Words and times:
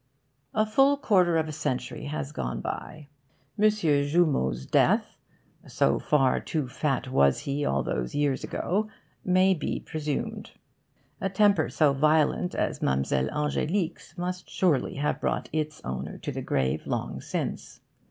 A 0.55 0.65
full 0.65 0.97
quarter 0.97 1.37
of 1.37 1.47
a 1.47 1.51
century 1.51 2.05
has 2.05 2.31
gone 2.31 2.59
by. 2.59 3.09
M. 3.59 3.65
Joumand's 3.69 4.65
death, 4.65 5.15
so 5.67 5.99
far 5.99 6.39
too 6.39 6.67
fat 6.67 7.11
was 7.11 7.41
he 7.41 7.63
all 7.63 7.83
those 7.83 8.15
years 8.15 8.43
ago, 8.43 8.89
may 9.23 9.53
be 9.53 9.79
presumed. 9.79 10.53
A 11.21 11.29
temper 11.29 11.69
so 11.69 11.93
violent 11.93 12.55
as 12.55 12.81
Mlle. 12.81 13.29
Angélique's 13.29 14.17
must 14.17 14.49
surely 14.49 14.95
have 14.95 15.21
brought 15.21 15.49
its 15.53 15.81
owner 15.85 16.17
to 16.17 16.31
the 16.31 16.41
grave, 16.41 16.87
long 16.87 17.21
since. 17.21 17.79